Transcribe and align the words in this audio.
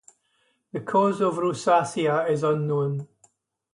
The 0.71 0.79
cause 0.79 1.21
of 1.21 1.35
Rosacea 1.35 2.27
is 2.27 2.41
unknown. 2.41 3.07